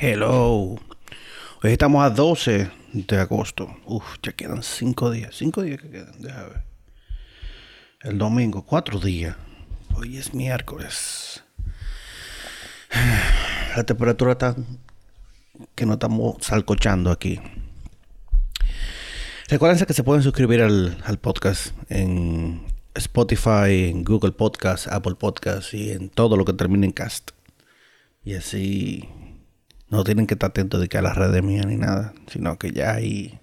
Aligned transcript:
Hello. 0.00 0.76
Hoy 1.60 1.72
estamos 1.72 2.04
a 2.04 2.10
12 2.10 2.70
de 2.92 3.18
agosto. 3.18 3.76
Uf, 3.84 4.04
ya 4.22 4.30
quedan 4.30 4.62
5 4.62 5.10
días. 5.10 5.34
5 5.34 5.62
días 5.62 5.80
que 5.80 5.90
quedan, 5.90 6.22
déjame 6.22 6.50
ver. 6.50 6.62
El 8.02 8.16
domingo, 8.16 8.64
4 8.64 9.00
días. 9.00 9.34
Hoy 9.96 10.16
es 10.16 10.34
miércoles. 10.34 11.42
La 13.76 13.82
temperatura 13.82 14.32
está 14.32 14.54
que 15.74 15.84
no 15.84 15.94
estamos 15.94 16.36
salcochando 16.42 17.10
aquí. 17.10 17.40
Recuerden 19.48 19.84
que 19.84 19.94
se 19.94 20.04
pueden 20.04 20.22
suscribir 20.22 20.62
al, 20.62 20.96
al 21.04 21.18
podcast 21.18 21.74
en 21.88 22.62
Spotify, 22.94 23.90
en 23.90 24.04
Google 24.04 24.30
Podcast, 24.30 24.86
Apple 24.86 25.16
Podcast 25.16 25.74
y 25.74 25.90
en 25.90 26.08
todo 26.08 26.36
lo 26.36 26.44
que 26.44 26.52
termine 26.52 26.86
en 26.86 26.92
cast. 26.92 27.32
Y 28.22 28.34
así 28.34 29.08
no 29.90 30.04
tienen 30.04 30.26
que 30.26 30.34
estar 30.34 30.50
atentos 30.50 30.80
de 30.80 30.88
que 30.88 30.98
a 30.98 31.02
las 31.02 31.16
redes 31.16 31.42
mías 31.42 31.66
ni 31.66 31.76
nada, 31.76 32.12
sino 32.26 32.58
que 32.58 32.72
ya 32.72 32.94
ahí 32.94 33.38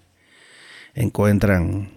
encuentran 0.93 1.91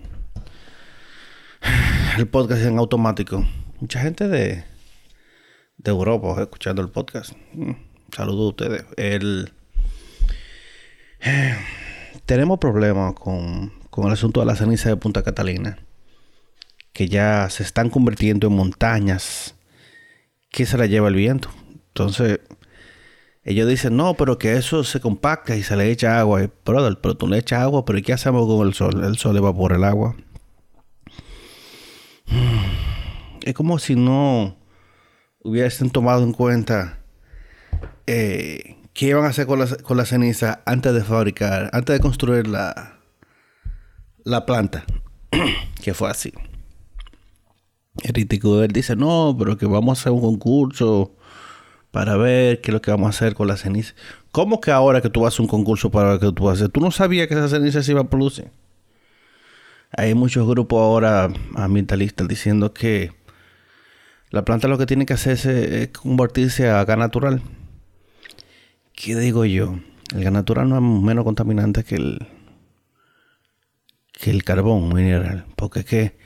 el 2.17 2.27
podcast 2.29 2.63
en 2.63 2.79
automático. 2.79 3.47
Mucha 3.81 4.01
gente 4.01 4.29
de, 4.29 4.65
de 5.77 5.91
Europa 5.91 6.41
escuchando 6.41 6.83
el 6.83 6.89
podcast. 6.89 7.33
Mm, 7.53 7.73
saludos 8.15 8.41
a 8.41 8.49
ustedes. 8.49 8.85
El, 8.97 9.53
tenemos 12.27 12.59
problemas 12.59 13.15
con, 13.15 13.73
con 13.91 14.07
el 14.07 14.13
asunto 14.13 14.41
de 14.41 14.47
la 14.47 14.57
ceniza 14.57 14.89
de 14.89 14.97
Punta 14.97 15.23
Catalina, 15.23 15.79
que 16.93 17.09
ya 17.09 17.49
se 17.51 17.63
están 17.63 17.91
convirtiendo 17.91 18.49
en 18.49 18.55
montañas 18.55 19.55
que 20.51 20.67
se 20.67 20.79
la 20.79 20.87
lleva 20.87 21.09
el 21.09 21.15
viento. 21.15 21.51
Entonces, 21.89 22.41
ellos 23.49 23.67
dicen, 23.67 23.97
no, 23.97 24.13
pero 24.13 24.37
que 24.37 24.59
eso 24.59 24.85
se 24.85 25.01
compacta 25.01 25.57
y 25.57 25.63
se 25.63 25.75
le 25.75 25.91
echa 25.91 26.21
agua. 26.21 26.51
Brother, 26.67 26.99
pero 27.01 27.17
tú 27.17 27.27
le 27.27 27.39
echas 27.39 27.63
agua, 27.63 27.87
pero 27.87 27.99
¿y 27.99 28.03
qué 28.03 28.13
hacemos 28.13 28.47
con 28.47 28.67
el 28.67 28.75
sol? 28.75 29.03
El 29.03 29.17
sol 29.17 29.39
evapora 29.39 29.77
el 29.77 29.85
agua. 29.85 30.17
Es 33.41 33.55
como 33.55 33.79
si 33.79 33.97
no 33.97 34.59
hubiesen 35.43 35.89
tomado 35.89 36.25
en 36.25 36.33
cuenta 36.33 36.99
eh, 38.07 38.77
qué 38.93 39.07
iban 39.07 39.25
a 39.25 39.29
hacer 39.29 39.47
con 39.47 39.61
la, 39.61 39.67
con 39.79 39.97
la 39.97 40.05
ceniza 40.05 40.61
antes 40.67 40.93
de 40.93 41.03
fabricar, 41.03 41.71
antes 41.73 41.97
de 41.97 42.01
construir 42.01 42.47
la, 42.47 42.99
la 44.25 44.45
planta. 44.45 44.85
que 45.83 45.95
fue 45.95 46.11
así. 46.11 46.35
El 48.03 48.15
él 48.17 48.73
dice, 48.73 48.95
no, 48.95 49.35
pero 49.39 49.57
que 49.57 49.65
vamos 49.65 49.99
a 49.99 50.01
hacer 50.03 50.13
un 50.13 50.21
concurso 50.21 51.17
para 51.99 52.17
ver 52.17 52.61
qué 52.61 52.71
es 52.71 52.73
lo 52.73 52.81
que 52.81 52.93
vamos 52.93 53.07
a 53.07 53.11
hacer 53.11 53.35
con 53.35 53.49
la 53.49 53.57
ceniza. 53.57 53.93
¿Cómo 54.31 54.61
que 54.61 54.71
ahora 54.71 55.01
que 55.01 55.11
tú 55.11 55.23
vas 55.23 55.37
a 55.37 55.43
un 55.43 55.49
concurso 55.49 55.91
para 55.91 56.11
ver 56.11 56.21
qué 56.21 56.31
tú 56.31 56.45
vas 56.45 56.53
a 56.53 56.55
hacer? 56.55 56.69
¿Tú 56.69 56.79
no 56.79 56.93
sabías 56.93 57.27
que 57.27 57.35
esa 57.35 57.49
ceniza 57.49 57.83
se 57.83 57.91
iba 57.91 58.03
a 58.03 58.09
producir? 58.09 58.53
Hay 59.91 60.15
muchos 60.15 60.47
grupos 60.47 60.79
ahora 60.79 61.29
ambientalistas 61.57 62.29
diciendo 62.29 62.73
que 62.73 63.11
la 64.31 64.45
planta 64.45 64.69
lo 64.69 64.79
que 64.79 64.87
tiene 64.87 65.07
que 65.07 65.15
hacer 65.15 65.33
es, 65.45 65.89
convertirse 65.89 66.69
a 66.69 66.85
gas 66.85 66.99
natural. 66.99 67.43
¿Qué 68.93 69.17
digo 69.17 69.45
yo? 69.45 69.81
El 70.15 70.23
gas 70.23 70.33
natural 70.33 70.69
no 70.69 70.77
es 70.77 70.83
menos 71.05 71.25
contaminante 71.25 71.83
que 71.83 71.97
el, 71.97 72.29
que 74.13 74.31
el 74.31 74.45
carbón 74.45 74.95
mineral. 74.95 75.47
Porque 75.57 75.81
es 75.81 75.85
que 75.85 76.17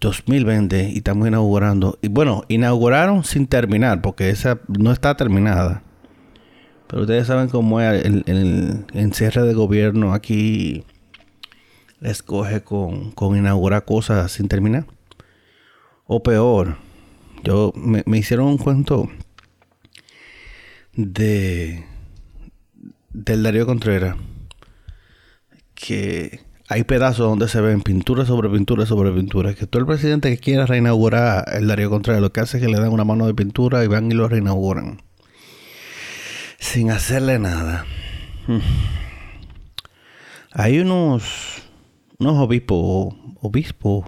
2020 0.00 0.90
y 0.90 0.98
estamos 0.98 1.28
inaugurando. 1.28 1.98
Y 2.02 2.08
bueno, 2.08 2.44
inauguraron 2.48 3.24
sin 3.24 3.46
terminar, 3.46 4.00
porque 4.02 4.30
esa 4.30 4.60
no 4.68 4.92
está 4.92 5.16
terminada. 5.16 5.82
Pero 6.86 7.02
ustedes 7.02 7.26
saben 7.26 7.48
cómo 7.48 7.80
es 7.80 8.04
el, 8.04 8.24
el, 8.26 8.84
encierre 8.94 9.42
de 9.42 9.54
gobierno 9.54 10.14
aquí 10.14 10.84
les 12.00 12.22
coge 12.22 12.62
con, 12.62 13.10
con, 13.12 13.36
inaugurar 13.36 13.84
cosas 13.84 14.32
sin 14.32 14.48
terminar. 14.48 14.86
O 16.06 16.22
peor, 16.22 16.76
yo 17.44 17.72
me, 17.76 18.02
me 18.06 18.18
hicieron 18.18 18.46
un 18.46 18.58
cuento 18.58 19.08
de 20.94 21.84
del 23.10 23.42
Darío 23.42 23.66
Contreras 23.66 24.16
que 25.74 26.40
hay 26.70 26.84
pedazos 26.84 27.26
donde 27.26 27.48
se 27.48 27.62
ven 27.62 27.80
pintura 27.80 28.26
sobre 28.26 28.50
pintura 28.50 28.84
sobre 28.84 29.10
pintura. 29.10 29.54
Que 29.54 29.66
todo 29.66 29.80
el 29.80 29.86
presidente 29.86 30.28
que 30.30 30.38
quiera 30.38 30.66
reinaugurar 30.66 31.44
el 31.54 31.66
Darío 31.66 31.88
Contreras 31.88 32.20
lo 32.20 32.30
que 32.30 32.40
hace 32.40 32.58
es 32.58 32.62
que 32.62 32.68
le 32.68 32.78
dan 32.78 32.92
una 32.92 33.04
mano 33.04 33.26
de 33.26 33.32
pintura 33.32 33.82
y 33.84 33.86
van 33.86 34.12
y 34.12 34.14
lo 34.14 34.28
reinauguran. 34.28 35.00
Sin 36.58 36.90
hacerle 36.90 37.38
nada. 37.38 37.86
Hmm. 38.46 38.58
Hay 40.52 40.78
unos, 40.78 41.62
unos 42.18 42.36
obispos, 42.36 43.14
obispos, 43.40 44.04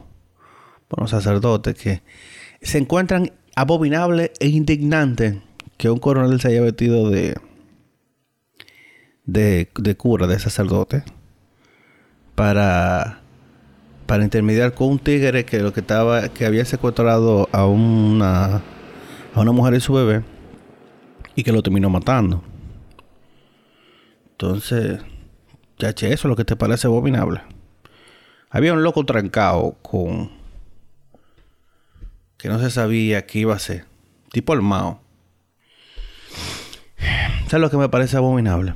bueno, 0.90 1.08
sacerdotes 1.08 1.76
que 1.76 2.02
se 2.60 2.76
encuentran 2.76 3.32
abominables 3.56 4.32
e 4.38 4.48
indignantes 4.48 5.36
que 5.78 5.88
un 5.88 5.98
coronel 5.98 6.40
se 6.40 6.48
haya 6.48 6.60
vestido 6.60 7.08
de, 7.08 7.38
de, 9.24 9.70
de 9.74 9.96
cura, 9.96 10.26
de 10.26 10.38
sacerdote 10.38 11.04
para 12.40 13.20
para 14.06 14.24
intermediar 14.24 14.72
con 14.72 14.88
un 14.92 14.98
tigre 14.98 15.44
que 15.44 15.58
lo 15.58 15.74
que 15.74 15.80
estaba 15.80 16.30
que 16.30 16.46
había 16.46 16.64
secuestrado 16.64 17.50
a 17.52 17.66
una 17.66 18.62
a 19.34 19.40
una 19.40 19.52
mujer 19.52 19.74
y 19.74 19.80
su 19.80 19.92
bebé 19.92 20.24
y 21.34 21.44
que 21.44 21.52
lo 21.52 21.62
terminó 21.62 21.90
matando. 21.90 22.42
Entonces, 24.30 25.02
ya 25.78 25.92
che, 25.92 26.14
eso 26.14 26.28
es 26.28 26.30
lo 26.30 26.34
que 26.34 26.46
te 26.46 26.56
parece 26.56 26.86
abominable. 26.86 27.42
Había 28.48 28.72
un 28.72 28.82
loco 28.82 29.04
trancado 29.04 29.76
con 29.82 30.30
que 32.38 32.48
no 32.48 32.58
se 32.58 32.70
sabía 32.70 33.26
qué 33.26 33.40
iba 33.40 33.54
a 33.54 33.58
ser, 33.58 33.84
tipo 34.32 34.54
el 34.54 34.62
Mao. 34.62 35.02
¿Sabes 37.48 37.60
lo 37.60 37.70
que 37.70 37.76
me 37.76 37.90
parece 37.90 38.16
abominable? 38.16 38.72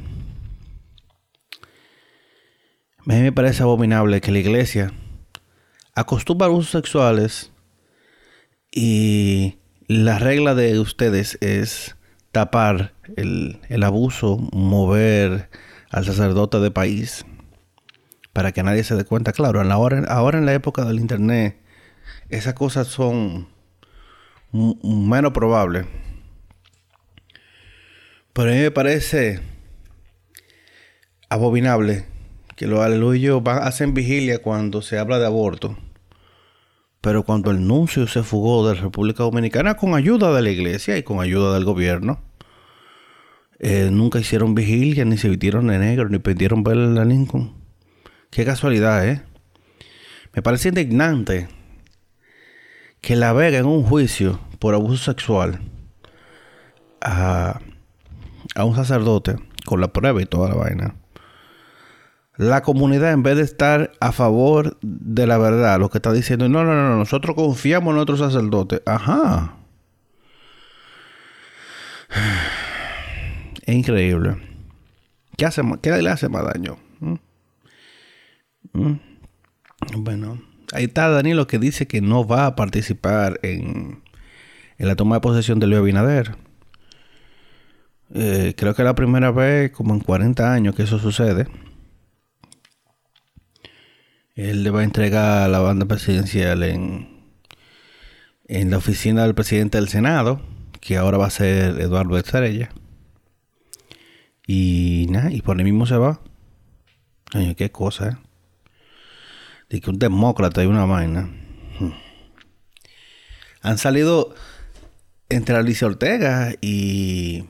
A 3.07 3.13
mí 3.13 3.21
me 3.21 3.33
parece 3.33 3.63
abominable 3.63 4.23
que 4.23 4.33
la 4.33 4.39
iglesia 4.39 4.91
acostumbra 5.95 6.47
a 6.47 6.51
usos 6.51 6.71
sexuales 6.71 7.53
y 8.73 9.59
la 9.89 10.19
regla 10.19 10.55
de 10.55 10.81
ustedes 10.81 11.37
es 11.43 11.97
tapar 12.33 12.95
el, 13.17 13.83
abuso, 13.83 14.39
mover 14.53 15.51
al 15.91 16.07
sacerdote 16.07 16.61
de 16.61 16.71
país 16.71 17.27
para 18.33 18.53
que 18.53 18.63
nadie 18.63 18.85
se 18.85 18.95
dé 18.95 19.05
cuenta. 19.05 19.35
Claro, 19.35 19.61
ahora 19.61 20.39
en 20.39 20.47
la 20.47 20.55
época 20.55 20.87
del 20.87 20.99
internet 20.99 21.61
esas 22.31 22.55
cosas 22.55 22.87
son 22.87 23.49
menos 24.51 25.33
probables. 25.33 25.85
Pero 28.33 28.51
a 28.51 28.55
mí 28.55 28.61
me 28.61 28.71
parece 28.71 29.43
abominable 31.29 32.14
que 32.57 32.67
los 32.67 32.81
aleluyos 32.81 33.43
hacen 33.47 33.95
vigilia 33.95 34.41
cuando 34.41 34.83
se 34.83 34.99
habla 34.99 35.19
de 35.19 35.27
aborto. 35.27 35.77
Pero 37.01 37.25
cuando 37.25 37.51
el 37.51 37.67
nuncio 37.67 38.07
se 38.07 38.23
fugó 38.23 38.67
de 38.67 38.77
la 38.77 38.83
República 38.83 39.25
Dominicana 39.25 39.75
con 39.75 39.95
ayuda 39.95 40.35
de 40.35 40.43
la 40.43 40.51
iglesia 40.51 40.97
y 40.97 41.03
con 41.03 41.21
ayuda 41.21 41.55
del 41.55 41.65
gobierno, 41.65 42.23
eh, 43.59 43.91
nunca 43.93 44.19
hicieron 44.19 44.55
vigilia, 44.55 45.05
ni 45.05 45.19
se 45.19 45.29
vistieron 45.29 45.67
de 45.67 45.79
negro, 45.79 46.09
ni 46.09 46.19
pidieron 46.19 46.63
ver 46.63 46.79
a 46.79 47.05
Lincoln. 47.05 47.53
Qué 48.31 48.45
casualidad, 48.45 49.07
¿eh? 49.07 49.23
Me 50.33 50.43
parece 50.43 50.71
indignante 50.71 51.49
que 53.01 53.17
la 53.17 53.33
Vega 53.33 53.59
en 53.59 53.67
un 53.67 53.85
juicio 53.85 54.41
por 54.59 54.75
abuso 54.75 55.05
sexual 55.05 55.61
a, 57.01 57.61
a 58.55 58.65
un 58.65 58.75
sacerdote 58.75 59.37
con 59.67 59.81
la 59.81 59.93
prueba 59.93 60.23
y 60.23 60.27
toda 60.27 60.49
la 60.49 60.55
vaina 60.55 60.95
la 62.37 62.63
comunidad, 62.63 63.13
en 63.13 63.23
vez 63.23 63.37
de 63.37 63.43
estar 63.43 63.93
a 64.01 64.13
favor 64.13 64.77
de 64.83 65.27
la 65.27 65.39
verdad, 65.39 65.79
lo 65.79 65.89
que 65.89 65.99
está 65.99 66.13
diciendo, 66.13 66.49
no, 66.49 66.65
no, 66.65 66.75
no, 66.75 66.97
nosotros 66.97 67.37
confiamos 67.37 67.91
en 67.91 67.97
nuestros 67.97 68.19
sacerdotes. 68.19 68.83
Ajá. 68.87 69.57
Es 73.67 73.75
increíble. 73.75 74.37
¿Qué, 75.39 75.47
hace, 75.47 75.63
qué 75.81 75.91
le 75.91 76.11
hace 76.11 76.29
más 76.29 76.45
daño? 76.45 76.77
¿Mm? 77.01 77.15
¿Mm? 78.75 79.01
Bueno, 79.97 80.39
ahí 80.75 80.85
está 80.85 81.09
Danilo 81.09 81.47
que 81.47 81.59
dice 81.59 81.87
que 81.87 82.03
no 82.03 82.27
va 82.27 82.45
a 82.45 82.57
participar 82.57 83.41
en, 83.43 84.03
la 84.77 84.97
toma 84.97 85.17
de 85.17 85.21
posesión 85.23 85.61
de 85.61 85.67
Leo 85.67 85.79
Abinader. 85.79 86.37
Eh, 88.15 88.55
creo 88.55 88.75
que 88.75 88.83
es 88.83 88.87
la 88.87 88.95
primera 88.95 89.31
vez 89.31 89.73
como 89.73 89.95
en 89.95 90.01
40 90.01 90.53
años 90.53 90.75
que 90.75 90.83
eso 90.83 90.99
sucede. 90.99 91.47
Él 94.35 94.65
le 94.65 94.71
va 94.71 94.81
a 94.81 94.85
entregar 94.85 95.49
la 95.49 95.61
banda 95.61 95.87
presidencial 95.87 96.65
en, 96.65 97.09
en 98.47 98.71
la 98.71 98.79
oficina 98.79 99.23
del 99.23 99.35
presidente 99.35 99.79
del 99.79 99.89
Senado, 99.89 100.43
que 100.81 100.97
ahora 100.97 101.19
va 101.19 101.27
a 101.27 101.31
ser 101.31 101.81
Eduardo 101.81 102.19
Estrella. 102.19 102.71
Y 104.47 105.07
nada, 105.09 105.31
y 105.31 105.41
por 105.41 105.57
ahí 105.57 105.65
mismo 105.65 105.87
se 105.87 105.97
va. 105.97 106.21
Oye, 107.35 107.55
qué 107.55 107.71
cosa, 107.71 108.09
¿eh? 108.09 108.17
De 109.71 109.81
que 109.81 109.91
un 109.91 109.99
demócrata 109.99 110.63
y 110.63 110.67
una 110.67 110.85
vaina. 110.85 111.31
Hmm. 111.79 111.93
Han 113.63 113.79
salido 113.79 114.35
entre 115.29 115.57
Alicia 115.57 115.87
Ortega 115.87 116.55
y, 116.61 117.45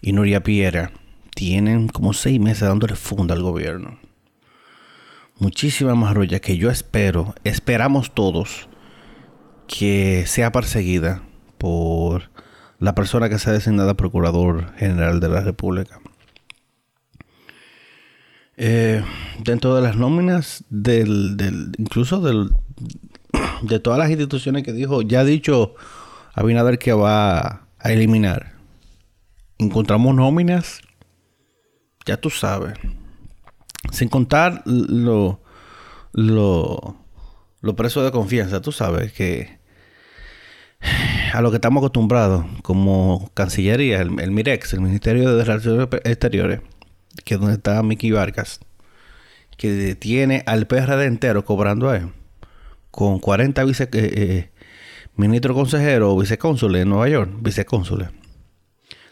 y 0.00 0.12
Nuria 0.12 0.42
Piera. 0.42 0.92
Tienen 1.34 1.88
como 1.88 2.14
seis 2.14 2.40
meses 2.40 2.68
dándole 2.68 2.96
funda 2.96 3.34
al 3.34 3.42
gobierno. 3.42 3.98
Muchísima 5.38 5.94
más 5.94 6.14
rolla 6.14 6.40
que 6.40 6.56
yo 6.56 6.68
espero, 6.68 7.34
esperamos 7.44 8.12
todos, 8.12 8.68
que 9.68 10.24
sea 10.26 10.50
perseguida 10.50 11.22
por 11.58 12.30
la 12.80 12.94
persona 12.94 13.28
que 13.28 13.38
sea 13.38 13.52
designada 13.52 13.94
Procurador 13.94 14.74
General 14.76 15.20
de 15.20 15.28
la 15.28 15.40
República. 15.40 16.00
Eh, 18.56 19.04
dentro 19.38 19.76
de 19.76 19.82
las 19.82 19.96
nóminas 19.96 20.64
del, 20.70 21.36
del 21.36 21.72
incluso 21.78 22.20
del, 22.20 22.50
de 23.62 23.78
todas 23.78 24.00
las 24.00 24.10
instituciones 24.10 24.64
que 24.64 24.72
dijo, 24.72 25.02
ya 25.02 25.20
ha 25.20 25.24
dicho 25.24 25.74
Abinader 26.34 26.78
que 26.78 26.92
va 26.92 27.68
a 27.78 27.92
eliminar. 27.92 28.54
Encontramos 29.58 30.14
nóminas, 30.14 30.80
ya 32.06 32.16
tú 32.16 32.30
sabes, 32.30 32.74
sin 33.92 34.08
contar 34.08 34.62
lo, 34.66 35.40
lo, 36.12 36.96
lo 37.60 37.76
preso 37.76 38.04
de 38.04 38.10
confianza, 38.10 38.60
tú 38.60 38.72
sabes 38.72 39.12
que 39.12 39.58
a 41.32 41.40
lo 41.40 41.50
que 41.50 41.56
estamos 41.56 41.80
acostumbrados 41.80 42.44
como 42.62 43.30
Cancillería, 43.34 44.00
el, 44.00 44.30
Mirex, 44.30 44.72
el 44.74 44.80
Ministerio 44.80 45.34
de 45.34 45.44
Relaciones 45.44 45.88
Exteriores, 46.04 46.60
que 47.24 47.34
es 47.34 47.40
donde 47.40 47.56
está 47.56 47.82
Mickey 47.82 48.10
Vargas, 48.10 48.60
que 49.56 49.94
tiene 49.96 50.42
al 50.46 50.66
PRD 50.66 51.06
entero 51.06 51.44
cobrando 51.44 51.90
a 51.90 51.96
él, 51.96 52.12
con 52.90 53.18
40 53.18 53.64
vice, 53.64 53.84
eh, 53.84 53.88
eh, 53.92 54.50
ministros 55.16 55.56
consejeros 55.56 56.14
o 56.14 56.18
vicecónsules 56.18 56.82
en 56.82 56.88
Nueva 56.90 57.08
York, 57.08 57.30
vicecónsules. 57.40 58.08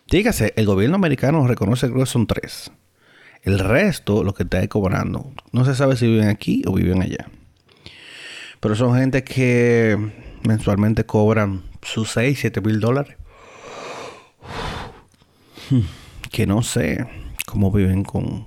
Dígase, 0.09 0.53
el 0.57 0.67
gobierno 0.67 0.95
americano 0.95 1.47
reconoce 1.47 1.93
que 1.93 2.07
son 2.07 2.29
tres. 2.29 2.71
El 3.43 3.59
resto, 3.59 4.25
lo 4.25 4.35
que 4.35 4.43
está 4.43 4.67
cobrando, 4.69 5.33
no 5.53 5.65
se 5.65 5.75
sabe 5.75 5.97
si 5.97 6.07
viven 6.07 6.29
aquí 6.29 6.63
o 6.67 6.73
viven 6.73 7.03
allá. 7.03 7.29
Pero 8.61 8.75
son 8.75 8.97
gente 8.97 9.23
que 9.23 9.97
mensualmente 10.43 11.05
cobran 11.05 11.63
sus 11.83 12.11
6, 12.11 12.39
7 12.41 12.61
mil 12.61 12.81
dólares. 12.81 13.17
Que 16.31 16.47
no 16.47 16.63
sé 16.63 17.07
cómo 17.47 17.71
viven 17.71 18.05
con, 18.05 18.47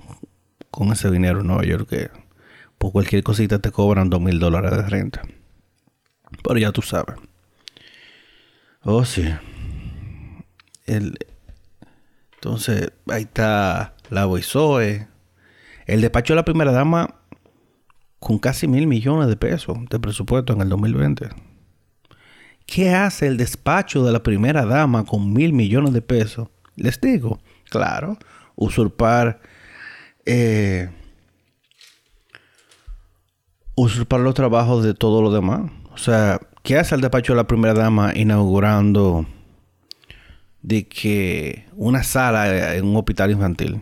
con 0.70 0.92
ese 0.92 1.10
dinero 1.10 1.40
en 1.40 1.48
Nueva 1.48 1.64
York. 1.64 1.88
Que 1.88 2.10
por 2.78 2.92
cualquier 2.92 3.22
cosita 3.24 3.58
te 3.58 3.72
cobran 3.72 4.10
2 4.10 4.20
mil 4.20 4.38
dólares 4.38 4.70
de 4.70 4.82
renta. 4.82 5.22
Pero 6.44 6.58
ya 6.58 6.70
tú 6.70 6.82
sabes. 6.82 7.16
Oh, 8.82 9.04
sí. 9.04 9.24
El, 10.86 11.18
entonces, 12.42 12.92
ahí 13.06 13.24
está 13.24 13.94
la 14.08 14.24
Boisoe. 14.24 15.06
El 15.86 16.00
despacho 16.00 16.32
de 16.32 16.36
la 16.36 16.44
primera 16.46 16.72
dama 16.72 17.16
con 18.18 18.38
casi 18.38 18.66
mil 18.66 18.86
millones 18.86 19.28
de 19.28 19.36
pesos 19.36 19.76
de 19.90 20.00
presupuesto 20.00 20.54
en 20.54 20.62
el 20.62 20.70
2020. 20.70 21.28
¿Qué 22.64 22.94
hace 22.94 23.26
el 23.26 23.36
despacho 23.36 24.02
de 24.04 24.12
la 24.12 24.22
primera 24.22 24.64
dama 24.64 25.04
con 25.04 25.34
mil 25.34 25.52
millones 25.52 25.92
de 25.92 26.00
pesos? 26.00 26.48
Les 26.76 26.98
digo, 26.98 27.40
claro, 27.68 28.16
usurpar, 28.56 29.42
eh, 30.24 30.88
usurpar 33.74 34.20
los 34.20 34.32
trabajos 34.32 34.82
de 34.82 34.94
todo 34.94 35.20
lo 35.20 35.30
demás. 35.30 35.70
O 35.92 35.98
sea, 35.98 36.40
¿qué 36.62 36.78
hace 36.78 36.94
el 36.94 37.02
despacho 37.02 37.34
de 37.34 37.36
la 37.36 37.46
primera 37.46 37.74
dama 37.74 38.14
inaugurando 38.14 39.26
de 40.62 40.86
que 40.86 41.66
una 41.76 42.02
sala 42.02 42.74
en 42.74 42.84
un 42.84 42.96
hospital 42.96 43.30
infantil? 43.30 43.80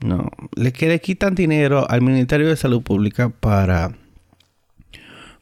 No, 0.00 0.30
le, 0.54 0.72
quitan 1.00 1.34
dinero 1.34 1.88
al 1.88 2.02
Ministerio 2.02 2.48
de 2.48 2.56
Salud 2.56 2.82
Pública 2.82 3.30
para, 3.30 3.96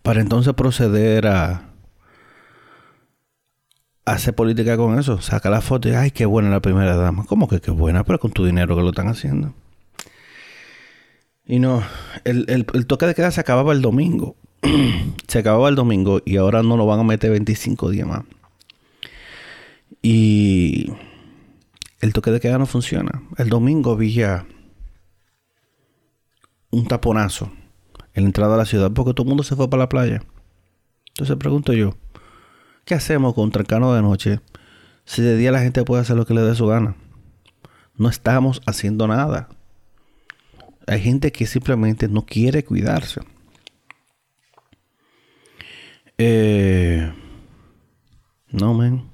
para 0.02 0.20
entonces 0.20 0.54
proceder 0.54 1.26
a 1.26 1.74
hace 4.04 4.32
política 4.32 4.76
con 4.76 4.98
eso. 4.98 5.20
Saca 5.20 5.50
la 5.50 5.60
foto 5.60 5.88
y, 5.88 5.92
ay, 5.92 6.10
qué 6.10 6.26
buena 6.26 6.50
la 6.50 6.60
primera 6.60 6.96
dama. 6.96 7.24
¿Cómo 7.26 7.48
que 7.48 7.60
qué 7.60 7.70
buena? 7.70 8.04
Pero 8.04 8.18
con 8.20 8.32
tu 8.32 8.44
dinero 8.44 8.76
que 8.76 8.82
lo 8.82 8.90
están 8.90 9.08
haciendo. 9.08 9.54
Y 11.46 11.58
no, 11.58 11.82
el, 12.24 12.66
toque 12.86 13.06
de 13.06 13.14
queda 13.14 13.30
se 13.30 13.40
acababa 13.40 13.72
el 13.72 13.82
domingo. 13.82 14.36
se 15.28 15.38
acababa 15.38 15.68
el 15.68 15.74
domingo 15.74 16.22
y 16.24 16.36
ahora 16.36 16.62
no 16.62 16.76
lo 16.76 16.86
van 16.86 17.00
a 17.00 17.04
meter 17.04 17.30
25 17.30 17.90
días 17.90 18.08
más. 18.08 18.22
Y 20.06 20.92
el 22.00 22.12
toque 22.12 22.30
de 22.30 22.38
queda 22.38 22.58
no 22.58 22.66
funciona. 22.66 23.22
El 23.38 23.48
domingo 23.48 23.92
había 23.92 24.46
un 26.70 26.86
taponazo 26.86 27.50
en 28.12 28.24
la 28.24 28.28
entrada 28.28 28.52
de 28.52 28.58
la 28.58 28.66
ciudad 28.66 28.92
porque 28.92 29.14
todo 29.14 29.24
el 29.24 29.28
mundo 29.28 29.42
se 29.42 29.56
fue 29.56 29.70
para 29.70 29.84
la 29.84 29.88
playa. 29.88 30.22
Entonces 31.06 31.36
pregunto 31.36 31.72
yo, 31.72 31.96
¿Qué 32.84 32.94
hacemos 32.94 33.34
con 33.34 33.50
Trancano 33.50 33.94
de 33.94 34.02
noche 34.02 34.40
si 35.06 35.22
de 35.22 35.38
día 35.38 35.50
la 35.50 35.60
gente 35.60 35.84
puede 35.84 36.02
hacer 36.02 36.16
lo 36.16 36.26
que 36.26 36.34
le 36.34 36.42
dé 36.42 36.54
su 36.54 36.66
gana? 36.66 36.96
No 37.96 38.10
estamos 38.10 38.60
haciendo 38.66 39.08
nada. 39.08 39.48
Hay 40.86 41.00
gente 41.00 41.32
que 41.32 41.46
simplemente 41.46 42.08
no 42.08 42.26
quiere 42.26 42.62
cuidarse. 42.62 43.22
Eh, 46.18 47.10
no, 48.50 48.74
men. 48.74 49.13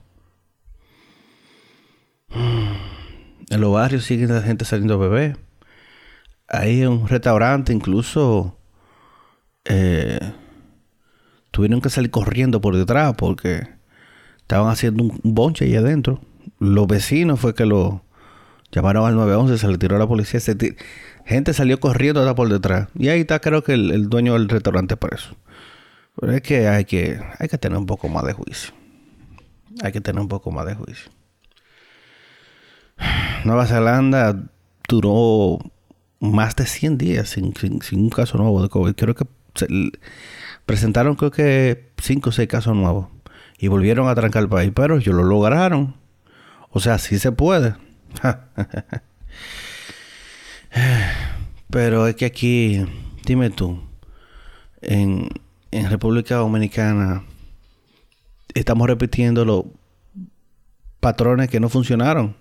En 3.51 3.61
los 3.61 3.73
barrios 3.73 4.05
sigue 4.05 4.29
la 4.29 4.43
gente 4.43 4.65
saliendo 4.65 4.95
a 4.95 4.97
beber. 4.97 5.37
Hay 6.49 6.85
un 6.85 7.09
restaurante, 7.09 7.73
incluso 7.73 8.57
eh, 9.65 10.33
tuvieron 11.51 11.81
que 11.81 11.91
salir 11.91 12.11
corriendo 12.11 12.61
por 12.61 12.77
detrás 12.77 13.15
porque 13.17 13.69
estaban 14.39 14.71
haciendo 14.71 15.03
un 15.03 15.21
bonche 15.25 15.65
ahí 15.65 15.75
adentro. 15.75 16.21
Los 16.61 16.87
vecinos 16.87 17.41
fue 17.41 17.55
que 17.55 17.67
lo 17.67 18.05
llamaron 18.71 19.07
al 19.07 19.17
911, 19.17 19.59
se 19.59 19.69
le 19.69 19.79
tiró 19.79 19.97
a 19.97 19.99
la 19.99 20.07
policía. 20.07 20.41
gente 21.25 21.53
salió 21.53 21.81
corriendo 21.81 22.21
hasta 22.21 22.37
por 22.37 22.49
detrás. 22.49 22.89
Y 22.95 23.09
ahí 23.09 23.21
está 23.21 23.41
creo 23.41 23.65
que 23.65 23.75
el, 23.75 24.09
dueño 24.09 24.35
del 24.35 24.49
restaurante 24.49 24.97
preso. 24.97 25.37
Pero 26.21 26.33
es 26.33 26.43
que 26.43 26.69
hay, 26.69 26.85
que 26.85 27.21
hay 27.39 27.49
que 27.49 27.59
tener 27.59 27.79
un 27.79 27.87
poco 27.87 28.09
más 28.09 28.25
de 28.25 28.33
juicio. 28.33 28.73
Hay 29.83 29.91
que 29.91 30.01
tener 30.01 30.21
un 30.21 30.29
poco 30.29 30.53
más 30.53 30.67
de 30.67 30.75
juicio. 30.75 31.11
Nueva 33.45 33.67
Zelanda 33.67 34.37
duró 34.89 35.59
más 36.21 36.57
de 36.57 36.67
100 36.67 36.99
días 36.99 37.31
sin, 37.31 37.55
un 37.93 38.11
caso 38.11 38.39
nuevo 38.39 38.63
de 38.63 38.69
COVID. 38.69 38.95
Creo 38.95 39.15
que 39.15 39.27
presentaron 40.67 41.17
creo 41.17 41.31
que 41.31 41.91
cinco 41.99 42.31
o 42.31 42.33
seis 42.33 42.49
casos 42.49 42.77
nuevos 42.77 43.09
y 43.59 43.69
volvieron 43.69 44.09
a 44.09 44.15
trancar 44.15 44.43
el 44.43 44.49
país, 44.49 44.73
pero 44.75 44.97
ellos 44.99 45.15
lo 45.15 45.25
lograron. 45.25 45.97
O 46.71 46.81
sea, 46.81 46.99
sí 46.99 47.19
se 47.19 47.33
puede. 47.33 47.75
pero 51.71 52.07
es 52.07 52.17
que 52.17 52.27
aquí, 52.27 52.85
dime 53.27 53.51
tú, 53.51 53.83
en, 54.81 55.29
en 55.71 55.91
República 55.91 56.37
Dominicana 56.37 57.25
estamos 58.55 58.89
repitiendo 58.89 59.45
los 59.45 59.65
patrones 61.01 61.49
que 61.51 61.61
no 61.61 61.69
funcionaron. 61.69 62.37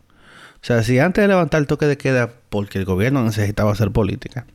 O 0.62 0.66
sea, 0.66 0.84
si 0.84 1.00
antes 1.00 1.22
de 1.22 1.28
levantar 1.28 1.62
el 1.62 1.68
toque 1.68 1.86
de 1.86 1.98
queda 1.98 2.32
porque 2.50 2.80
el 2.80 2.86
gobierno 2.86 3.24
necesitaba 3.24 3.72
hacer 3.72 3.92
política, 3.92 4.46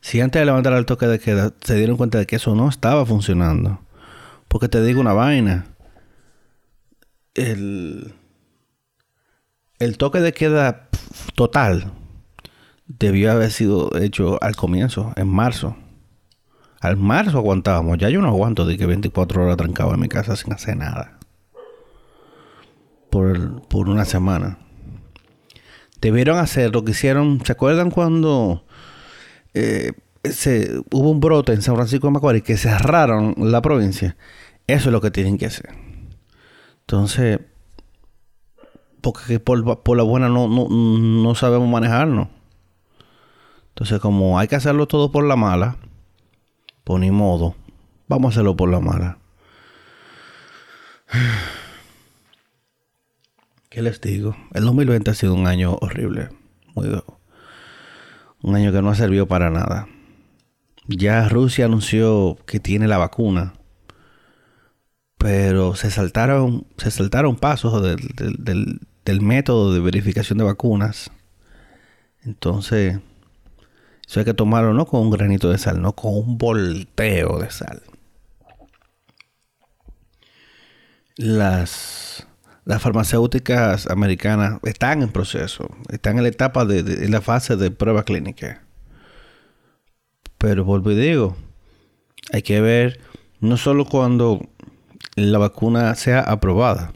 si 0.00 0.20
antes 0.20 0.40
de 0.40 0.46
levantar 0.46 0.72
el 0.72 0.86
toque 0.86 1.06
de 1.06 1.18
queda 1.18 1.52
se 1.62 1.74
dieron 1.76 1.96
cuenta 1.96 2.18
de 2.18 2.26
que 2.26 2.36
eso 2.36 2.54
no 2.54 2.68
estaba 2.68 3.04
funcionando. 3.06 3.80
Porque 4.48 4.68
te 4.68 4.82
digo 4.82 5.00
una 5.00 5.12
vaina. 5.12 5.66
El, 7.34 8.14
el 9.78 9.98
toque 9.98 10.20
de 10.20 10.32
queda 10.32 10.88
total 11.36 11.92
debió 12.86 13.30
haber 13.30 13.52
sido 13.52 13.96
hecho 13.96 14.42
al 14.42 14.56
comienzo, 14.56 15.12
en 15.16 15.28
marzo. 15.28 15.76
Al 16.80 16.96
marzo 16.96 17.38
aguantábamos. 17.38 17.98
Ya 17.98 18.08
yo 18.08 18.20
no 18.20 18.28
aguanto 18.28 18.64
de 18.64 18.76
que 18.76 18.86
24 18.86 19.44
horas 19.44 19.56
trancado 19.56 19.94
en 19.94 20.00
mi 20.00 20.08
casa 20.08 20.34
sin 20.34 20.52
hacer 20.52 20.76
nada. 20.76 21.18
Por, 23.10 23.59
por 23.70 23.88
una 23.88 24.04
semana. 24.04 24.58
Debieron 26.00 26.38
hacer 26.38 26.72
lo 26.74 26.84
que 26.84 26.90
hicieron. 26.90 27.40
¿Se 27.44 27.52
acuerdan 27.52 27.90
cuando 27.90 28.64
eh, 29.54 29.92
se, 30.24 30.82
hubo 30.90 31.10
un 31.10 31.20
brote 31.20 31.52
en 31.52 31.62
San 31.62 31.76
Francisco 31.76 32.08
de 32.08 32.12
Macorís 32.12 32.42
que 32.42 32.56
cerraron 32.56 33.34
la 33.38 33.62
provincia, 33.62 34.16
eso 34.66 34.88
es 34.88 34.92
lo 34.92 35.00
que 35.00 35.10
tienen 35.12 35.38
que 35.38 35.46
hacer. 35.46 35.70
Entonces, 36.80 37.40
porque 39.00 39.38
por, 39.38 39.82
por 39.82 39.96
la 39.96 40.02
buena 40.02 40.28
no, 40.28 40.48
no, 40.48 40.68
no 40.68 41.34
sabemos 41.36 41.68
manejarnos. 41.68 42.28
Entonces, 43.68 44.00
como 44.00 44.38
hay 44.38 44.48
que 44.48 44.56
hacerlo 44.56 44.86
todo 44.88 45.12
por 45.12 45.24
la 45.24 45.36
mala, 45.36 45.76
pues 46.84 47.00
ni 47.00 47.10
modo. 47.10 47.54
Vamos 48.08 48.30
a 48.30 48.32
hacerlo 48.34 48.56
por 48.56 48.68
la 48.68 48.80
mala. 48.80 49.18
¿Qué 53.70 53.82
les 53.82 54.00
digo? 54.00 54.36
El 54.52 54.64
2020 54.64 55.10
ha 55.10 55.14
sido 55.14 55.32
un 55.34 55.46
año 55.46 55.78
horrible. 55.80 56.28
Muy, 56.74 56.88
un 58.42 58.54
año 58.56 58.72
que 58.72 58.82
no 58.82 58.90
ha 58.90 58.94
servido 58.96 59.26
para 59.26 59.50
nada. 59.50 59.88
Ya 60.88 61.28
Rusia 61.28 61.66
anunció 61.66 62.36
que 62.46 62.58
tiene 62.58 62.88
la 62.88 62.98
vacuna. 62.98 63.54
Pero 65.18 65.76
se 65.76 65.90
saltaron, 65.90 66.66
se 66.78 66.90
saltaron 66.90 67.36
pasos 67.36 67.80
del, 67.82 68.80
del 69.04 69.20
método 69.20 69.72
de 69.72 69.80
verificación 69.80 70.38
de 70.38 70.44
vacunas. 70.44 71.12
Entonces, 72.22 72.98
eso 74.06 74.18
hay 74.18 74.24
que 74.24 74.34
tomarlo 74.34 74.74
no 74.74 74.86
con 74.86 75.02
un 75.02 75.10
granito 75.10 75.50
de 75.50 75.58
sal, 75.58 75.80
no 75.80 75.94
con 75.94 76.12
un 76.14 76.38
volteo 76.38 77.38
de 77.38 77.50
sal. 77.52 77.82
Las, 81.16 82.26
las 82.64 82.82
farmacéuticas 82.82 83.86
americanas 83.88 84.60
están 84.64 85.02
en 85.02 85.10
proceso, 85.10 85.68
están 85.90 86.16
en 86.16 86.24
la 86.24 86.28
etapa 86.28 86.64
de, 86.64 87.08
la 87.08 87.20
fase 87.20 87.56
de 87.56 87.70
prueba 87.70 88.04
clínica. 88.04 88.62
Pero 90.38 90.64
vuelvo 90.64 90.90
y 90.90 90.96
digo, 90.96 91.36
hay 92.32 92.42
que 92.42 92.60
ver 92.60 93.00
no 93.40 93.56
solo 93.56 93.84
cuando 93.84 94.48
la 95.16 95.38
vacuna 95.38 95.94
sea 95.94 96.20
aprobada, 96.20 96.92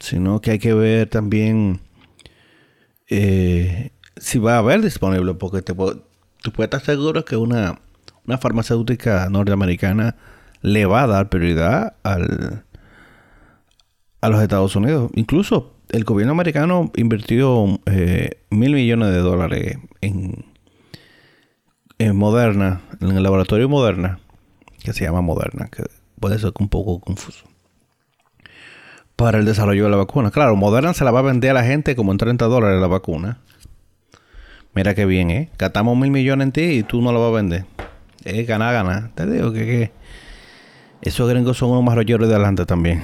sino 0.00 0.40
que 0.40 0.52
hay 0.52 0.58
que 0.58 0.74
ver 0.74 1.08
también 1.08 1.80
eh, 3.08 3.90
si 4.16 4.38
va 4.38 4.54
a 4.54 4.58
haber 4.58 4.82
disponible, 4.82 5.34
porque 5.34 5.62
te, 5.62 5.74
tú 5.74 6.52
puedes 6.52 6.66
estar 6.66 6.80
seguro 6.80 7.24
que 7.24 7.36
una, 7.36 7.80
una 8.26 8.38
farmacéutica 8.38 9.28
norteamericana 9.30 10.16
le 10.62 10.86
va 10.86 11.02
a 11.02 11.06
dar 11.06 11.28
prioridad 11.28 11.96
al, 12.02 12.63
a 14.24 14.30
los 14.30 14.42
Estados 14.42 14.74
Unidos. 14.74 15.10
Incluso 15.14 15.74
el 15.90 16.04
gobierno 16.04 16.32
americano 16.32 16.90
invirtió 16.96 17.78
eh, 17.84 18.38
mil 18.48 18.72
millones 18.72 19.10
de 19.10 19.18
dólares 19.18 19.78
en, 20.00 20.46
Moderna, 22.14 22.80
en 23.00 23.16
el 23.16 23.22
laboratorio 23.22 23.68
Moderna, 23.68 24.18
que 24.82 24.94
se 24.94 25.04
llama 25.04 25.20
Moderna, 25.20 25.68
que 25.68 25.84
puede 26.18 26.38
ser 26.38 26.52
un 26.58 26.70
poco 26.70 27.00
confuso, 27.00 27.44
para 29.14 29.38
el 29.38 29.44
desarrollo 29.44 29.84
de 29.84 29.90
la 29.90 29.96
vacuna. 29.96 30.30
Claro, 30.30 30.56
Moderna 30.56 30.94
se 30.94 31.04
la 31.04 31.10
va 31.10 31.18
a 31.18 31.22
vender 31.22 31.50
a 31.50 31.54
la 31.54 31.64
gente 31.64 31.94
como 31.94 32.10
en 32.10 32.18
30 32.18 32.46
dólares 32.46 32.80
la 32.80 32.86
vacuna. 32.86 33.40
Mira 34.74 34.94
qué 34.94 35.04
bien, 35.04 35.30
¿eh? 35.30 35.50
Gastamos 35.58 35.98
mil 35.98 36.10
millones 36.10 36.46
en 36.46 36.52
ti 36.52 36.62
y 36.62 36.82
tú 36.82 37.02
no 37.02 37.12
lo 37.12 37.20
vas 37.20 37.28
a 37.28 37.36
vender. 37.36 37.66
Es 38.24 38.46
ganar, 38.46 38.72
ganar. 38.72 39.10
Te 39.14 39.26
digo 39.26 39.52
que, 39.52 39.92
esos 41.02 41.28
gringos 41.28 41.58
son 41.58 41.70
unos 41.70 41.84
más 41.84 41.96
de 41.96 42.14
adelante 42.14 42.64
también. 42.64 43.02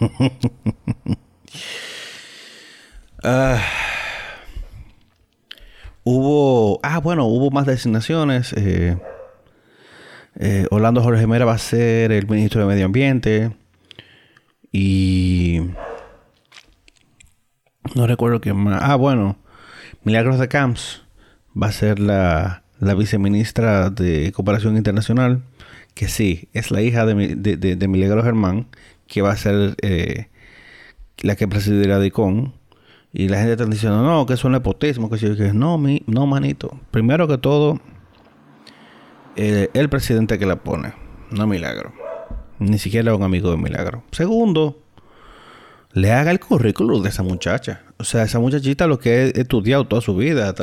Ah. 3.26 3.58
hubo, 6.02 6.78
ah, 6.82 6.98
bueno, 6.98 7.24
hubo 7.24 7.50
más 7.50 7.64
designaciones. 7.64 8.52
Eh, 8.52 8.98
eh, 10.38 10.66
Orlando 10.70 11.02
Jorge 11.02 11.26
Mera 11.26 11.46
va 11.46 11.54
a 11.54 11.58
ser 11.58 12.12
el 12.12 12.28
ministro 12.28 12.60
de 12.60 12.66
Medio 12.66 12.84
Ambiente. 12.84 13.56
Y 14.72 15.60
no 17.94 18.06
recuerdo 18.06 18.40
quién 18.40 18.56
más. 18.56 18.80
Ah, 18.82 18.96
bueno, 18.96 19.36
Milagros 20.02 20.38
de 20.38 20.48
Camps 20.48 21.02
va 21.60 21.68
a 21.68 21.72
ser 21.72 21.98
la, 21.98 22.62
viceministra 22.98 23.88
de 23.90 24.32
Cooperación 24.32 24.76
Internacional, 24.76 25.42
que 25.94 26.08
sí, 26.08 26.48
es 26.52 26.70
la 26.70 26.82
hija 26.82 27.06
de, 27.06 27.36
de, 27.36 27.88
Milagros 27.88 28.24
Germán, 28.24 28.66
que 29.06 29.22
va 29.22 29.32
a 29.32 29.36
ser 29.36 29.76
eh, 29.82 30.28
la 31.18 31.36
que 31.36 31.48
presidirá 31.48 31.98
DICON. 32.00 32.54
Y 33.12 33.28
la 33.28 33.38
gente 33.38 33.52
está 33.52 33.64
diciendo, 33.66 34.02
no, 34.02 34.26
que 34.26 34.34
es 34.34 34.44
un 34.44 34.52
nepotismo, 34.52 35.08
que 35.08 35.18
sí, 35.18 35.36
que 35.36 35.52
no, 35.52 35.78
mi, 35.78 36.02
no, 36.06 36.26
manito. 36.26 36.80
Primero 36.90 37.28
que 37.28 37.38
todo, 37.38 37.80
el 39.36 39.88
presidente 39.88 40.38
que 40.38 40.46
la 40.46 40.56
pone, 40.56 40.94
no 41.30 41.46
Milagro. 41.46 41.92
Ni 42.58 42.78
siquiera 42.78 43.14
un 43.14 43.22
amigo 43.22 43.50
de 43.50 43.56
Milagro. 43.56 44.02
Segundo, 44.10 44.82
le 45.94 46.12
haga 46.12 46.30
el 46.32 46.40
currículum 46.40 47.02
de 47.02 47.08
esa 47.08 47.22
muchacha. 47.22 47.82
O 47.98 48.04
sea, 48.04 48.24
esa 48.24 48.40
muchachita 48.40 48.86
lo 48.86 48.98
que 48.98 49.10
ha 49.10 49.22
estudiado 49.40 49.86
toda 49.86 50.02
su 50.02 50.16
vida. 50.16 50.54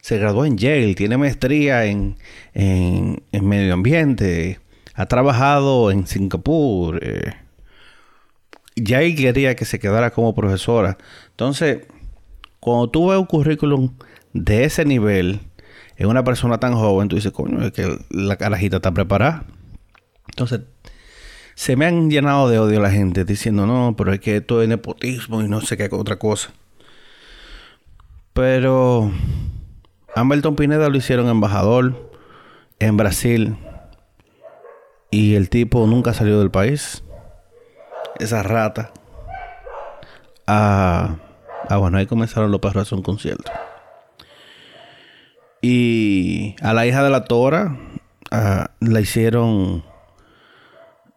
Se 0.00 0.18
graduó 0.18 0.44
en 0.44 0.58
Yale, 0.58 0.94
tiene 0.94 1.16
maestría 1.16 1.84
en, 1.84 2.16
en, 2.54 3.22
medio 3.40 3.72
ambiente, 3.72 4.58
ha 4.94 5.06
trabajado 5.06 5.92
en 5.92 6.08
Singapur. 6.08 6.98
Eh, 7.02 7.34
ya 8.76 9.02
él 9.02 9.16
quería 9.16 9.56
que 9.56 9.64
se 9.64 9.78
quedara 9.78 10.10
como 10.10 10.34
profesora. 10.34 10.98
Entonces, 11.30 11.86
cuando 12.60 12.90
tú 12.90 13.08
ves 13.08 13.18
un 13.18 13.26
currículum 13.26 13.94
de 14.32 14.64
ese 14.64 14.84
nivel 14.84 15.40
en 15.96 16.08
una 16.08 16.24
persona 16.24 16.58
tan 16.58 16.74
joven, 16.74 17.08
tú 17.08 17.16
dices, 17.16 17.32
coño, 17.32 17.64
es 17.64 17.72
que 17.72 17.98
la 18.10 18.36
carajita 18.36 18.76
está 18.76 18.92
preparada. 18.92 19.44
Entonces, 20.28 20.60
se 21.54 21.76
me 21.76 21.86
han 21.86 22.10
llenado 22.10 22.48
de 22.48 22.58
odio 22.58 22.80
la 22.80 22.90
gente 22.90 23.24
diciendo, 23.24 23.66
no, 23.66 23.94
pero 23.96 24.12
es 24.12 24.20
que 24.20 24.36
esto 24.36 24.62
es 24.62 24.68
nepotismo 24.68 25.42
y 25.42 25.48
no 25.48 25.60
sé 25.60 25.76
qué 25.76 25.88
otra 25.92 26.16
cosa. 26.16 26.50
Pero 28.32 29.10
a 30.14 30.24
Pineda 30.56 30.88
lo 30.88 30.96
hicieron 30.96 31.28
embajador 31.28 32.10
en 32.78 32.96
Brasil 32.96 33.56
y 35.10 35.34
el 35.34 35.50
tipo 35.50 35.86
nunca 35.86 36.14
salió 36.14 36.38
del 36.38 36.50
país. 36.50 37.02
Esa 38.22 38.44
rata. 38.44 38.92
Ah, 40.46 41.16
ah 41.68 41.76
bueno, 41.76 41.98
ahí 41.98 42.06
comenzaron 42.06 42.52
los 42.52 42.60
perros 42.60 42.76
a 42.76 42.80
hacer 42.82 42.96
un 42.96 43.02
concierto. 43.02 43.50
Y 45.60 46.54
a 46.62 46.72
la 46.72 46.86
hija 46.86 47.02
de 47.02 47.10
la 47.10 47.24
Tora 47.24 47.76
ah, 48.30 48.70
la 48.78 49.00
hicieron 49.00 49.82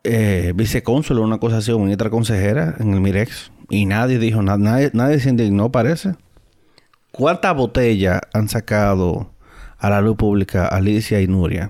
eh, 0.04 0.54
vicecónsul 0.56 1.20
una 1.20 1.38
cosa 1.38 1.58
así, 1.58 1.72
o 1.72 1.78
ministra 1.78 2.10
consejera 2.10 2.74
en 2.80 2.96
el 2.96 3.02
Mirex. 3.02 3.52
Y 3.70 3.86
nadie 3.86 4.18
dijo 4.18 4.42
nada, 4.42 4.58
nadie, 4.58 4.90
nadie 4.94 5.20
se 5.20 5.30
indignó, 5.30 5.72
parece. 5.72 6.16
¿Cuántas 7.12 7.56
botellas 7.56 8.22
han 8.34 8.50
sacado 8.50 9.32
a 9.78 9.92
la 9.92 10.02
luz 10.02 10.18
pública 10.18 10.66
Alicia 10.66 11.22
y 11.22 11.28
Nuria? 11.28 11.70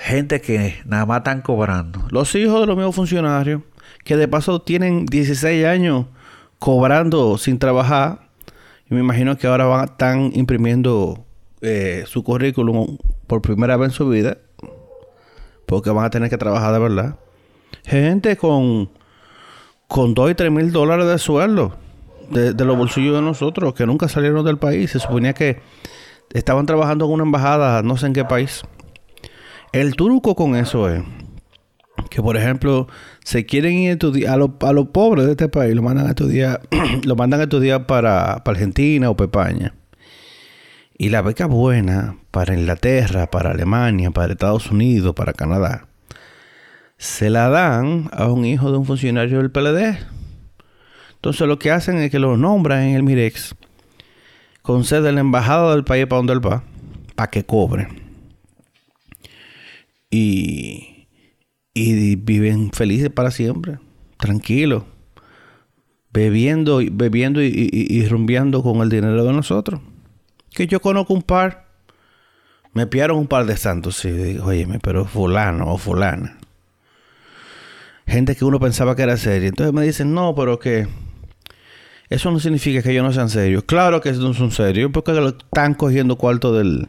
Gente 0.00 0.40
que 0.40 0.76
nada 0.84 1.06
más 1.06 1.18
están 1.18 1.42
cobrando. 1.42 2.00
Los 2.10 2.34
hijos 2.34 2.60
de 2.60 2.66
los 2.66 2.76
mismos 2.76 2.94
funcionarios, 2.94 3.62
que 4.04 4.16
de 4.16 4.28
paso 4.28 4.62
tienen 4.62 5.06
16 5.06 5.66
años 5.66 6.06
cobrando 6.58 7.38
sin 7.38 7.58
trabajar. 7.58 8.30
Y 8.90 8.94
me 8.94 9.00
imagino 9.00 9.36
que 9.36 9.46
ahora 9.46 9.66
van, 9.66 9.84
están 9.84 10.30
imprimiendo 10.34 11.24
eh, 11.60 12.04
su 12.06 12.24
currículum 12.24 12.96
por 13.26 13.42
primera 13.42 13.76
vez 13.76 13.90
en 13.90 13.94
su 13.94 14.08
vida 14.08 14.38
porque 15.70 15.90
van 15.90 16.04
a 16.04 16.10
tener 16.10 16.28
que 16.28 16.36
trabajar 16.36 16.72
de 16.72 16.80
verdad. 16.80 17.16
Gente 17.84 18.36
con, 18.36 18.90
con 19.86 20.14
2 20.14 20.32
y 20.32 20.34
3 20.34 20.50
mil 20.50 20.72
dólares 20.72 21.06
de 21.06 21.18
sueldo 21.18 21.76
de, 22.28 22.64
los 22.64 22.76
bolsillos 22.76 23.14
de 23.14 23.22
nosotros, 23.22 23.72
que 23.74 23.86
nunca 23.86 24.08
salieron 24.08 24.44
del 24.44 24.58
país. 24.58 24.90
Se 24.90 24.98
suponía 24.98 25.32
que 25.32 25.60
estaban 26.32 26.66
trabajando 26.66 27.04
en 27.04 27.12
una 27.12 27.22
embajada, 27.22 27.82
no 27.82 27.96
sé 27.96 28.06
en 28.06 28.14
qué 28.14 28.24
país. 28.24 28.62
El 29.72 29.94
truco 29.94 30.34
con 30.34 30.56
eso 30.56 30.88
es 30.88 31.02
que, 32.10 32.20
por 32.20 32.36
ejemplo, 32.36 32.88
se 33.22 33.46
quieren 33.46 33.74
ir 33.74 33.90
a 33.90 33.92
estudiar 33.92 34.34
a, 34.34 34.72
los 34.72 34.88
pobres 34.88 35.26
de 35.26 35.32
este 35.32 35.48
país, 35.48 35.76
lo 35.76 35.82
mandan 35.82 36.06
a 36.06 36.10
estudiar, 36.10 36.62
lo 37.04 37.14
mandan 37.14 37.38
a 37.38 37.42
estudiar 37.44 37.86
para, 37.86 38.42
para 38.42 38.56
Argentina 38.56 39.08
o 39.10 39.16
para 39.16 39.26
España. 39.26 39.74
Y 40.98 41.10
la 41.10 41.22
beca 41.22 41.46
buena 41.46 42.16
para 42.32 42.54
Inglaterra, 42.54 43.30
para 43.30 43.52
Alemania, 43.52 44.10
para 44.10 44.32
Estados 44.32 44.70
Unidos, 44.72 45.14
para 45.14 45.34
Canadá, 45.34 45.86
se 46.98 47.30
la 47.30 47.48
dan 47.48 48.10
a 48.12 48.26
un 48.26 48.44
hijo 48.44 48.72
de 48.72 48.78
un 48.78 48.86
funcionario 48.86 49.38
del 49.38 49.52
PLD. 49.52 49.98
Entonces 51.14 51.46
lo 51.46 51.60
que 51.60 51.70
hacen 51.70 51.98
es 51.98 52.10
que 52.10 52.18
lo 52.18 52.36
nombran 52.36 52.82
en 52.82 52.96
el 52.96 53.04
Mirex, 53.04 53.54
concede 54.62 55.12
la 55.12 55.20
embajada 55.20 55.70
del 55.70 55.84
país 55.84 56.06
para 56.06 56.18
donde 56.18 56.32
él 56.32 56.44
va, 56.44 56.64
para 57.14 57.30
que 57.30 57.44
cobre. 57.44 58.09
Y, 60.10 61.06
y 61.72 62.16
viven 62.16 62.72
felices 62.72 63.10
para 63.10 63.30
siempre, 63.30 63.78
tranquilos, 64.18 64.84
bebiendo, 66.12 66.80
bebiendo 66.90 67.42
y, 67.42 67.46
y, 67.46 67.96
y 67.96 68.06
rumbeando 68.08 68.62
con 68.62 68.80
el 68.80 68.88
dinero 68.88 69.24
de 69.24 69.32
nosotros 69.32 69.80
que 70.54 70.66
yo 70.66 70.80
conozco 70.80 71.14
un 71.14 71.22
par. 71.22 71.66
Me 72.72 72.86
piaron 72.86 73.18
un 73.18 73.26
par 73.26 73.46
de 73.46 73.56
santos. 73.56 74.04
Y 74.04 74.10
digo, 74.10 74.46
óyeme, 74.46 74.78
pero 74.80 75.04
fulano 75.04 75.72
o 75.72 75.78
fulana. 75.78 76.38
gente 78.06 78.36
que 78.36 78.44
uno 78.44 78.60
pensaba 78.60 78.94
que 78.96 79.02
era 79.02 79.16
seria. 79.16 79.48
Entonces 79.48 79.72
me 79.72 79.82
dicen, 79.82 80.14
no, 80.14 80.34
pero 80.34 80.58
que 80.58 80.88
eso 82.08 82.30
no 82.30 82.40
significa 82.40 82.82
que 82.82 82.90
ellos 82.90 83.04
no 83.04 83.12
sean 83.12 83.30
serios. 83.30 83.64
Claro 83.64 84.00
que 84.00 84.12
no 84.12 84.34
son 84.34 84.50
serios 84.50 84.90
porque 84.92 85.12
están 85.12 85.74
cogiendo 85.74 86.16
cuarto 86.16 86.52
del, 86.52 86.88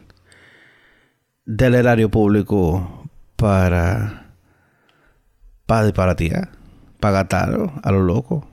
del 1.44 1.74
erario 1.74 2.10
público 2.10 3.01
para, 3.42 4.36
para 5.66 5.92
para 7.00 7.12
gastar 7.12 7.72
a 7.82 7.90
lo 7.90 8.02
loco. 8.04 8.48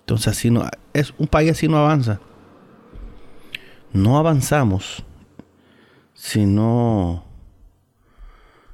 Entonces 0.00 0.26
así 0.26 0.50
no, 0.50 0.68
es 0.92 1.14
un 1.18 1.28
país 1.28 1.52
así 1.52 1.68
no 1.68 1.78
avanza. 1.78 2.18
No 3.92 4.18
avanzamos 4.18 5.04
si 6.14 6.46
no, 6.46 7.24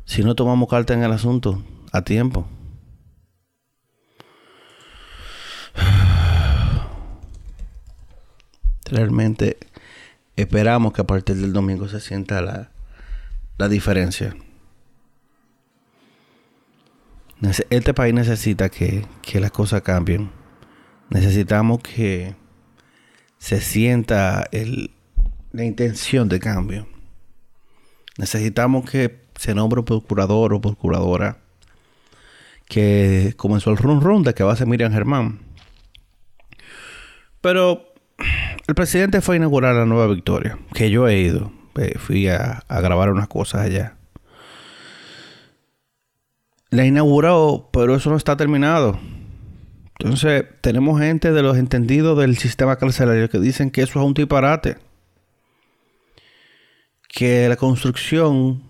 si 0.07 0.25
no 0.25 0.35
tomamos 0.35 0.67
carta 0.67 0.95
en 0.95 1.03
el 1.03 1.13
asunto 1.13 1.63
a 1.93 2.01
tiempo. 2.01 2.49
Realmente 8.87 9.59
esperamos 10.37 10.95
que 10.95 11.03
a 11.03 11.07
partir 11.07 11.37
del 11.37 11.53
domingo 11.53 11.87
se 11.87 12.01
sienta 12.01 12.41
la, 12.41 12.71
la 13.59 13.69
diferencia. 13.69 14.35
Este 17.43 17.95
país 17.95 18.13
necesita 18.13 18.69
que, 18.69 19.07
que 19.23 19.41
las 19.41 19.51
cosas 19.51 19.83
cambien. 19.83 20.31
Necesitamos 21.09 21.81
que 21.81 22.35
se 23.39 23.61
sienta 23.61 24.47
el, 24.53 24.91
la 25.53 25.65
intención 25.65 26.29
de 26.29 26.39
cambio. 26.39 26.87
Necesitamos 28.19 28.89
que 28.89 29.25
se 29.37 29.55
nombre 29.55 29.81
un 29.81 29.87
procurador 29.87 30.53
o 30.53 30.61
procuradora 30.61 31.39
que 32.69 33.33
comenzó 33.37 33.71
el 33.71 33.79
run 33.79 34.03
run 34.03 34.23
de 34.23 34.35
que 34.35 34.45
va 34.45 34.53
a 34.53 34.57
ser 34.57 34.67
Miriam 34.67 34.93
Germán. 34.93 35.41
Pero 37.41 37.95
el 38.67 38.75
presidente 38.75 39.23
fue 39.23 39.37
a 39.37 39.39
inaugurar 39.39 39.75
la 39.75 39.87
nueva 39.87 40.07
Victoria, 40.09 40.59
que 40.75 40.91
yo 40.91 41.09
he 41.09 41.19
ido. 41.19 41.51
Eh, 41.77 41.99
fui 41.99 42.29
a, 42.29 42.63
a 42.69 42.81
grabar 42.81 43.11
unas 43.11 43.29
cosas 43.29 43.63
allá. 43.63 43.97
La 46.71 46.87
inauguró, 46.87 47.69
pero 47.73 47.97
eso 47.97 48.11
no 48.11 48.17
está 48.17 48.37
terminado. 48.37 48.99
Entonces, 49.99 50.45
tenemos 50.61 51.01
gente 51.01 51.33
de 51.33 51.43
los 51.43 51.59
entendidos 51.59 52.17
del 52.17 52.39
sistema 52.39 52.77
carcelario 52.77 53.29
que 53.29 53.41
dicen 53.41 53.71
que 53.71 53.83
eso 53.83 53.99
es 53.99 54.07
un 54.07 54.15
disparate. 54.15 54.79
Que 57.09 57.49
la 57.49 57.57
construcción 57.57 58.63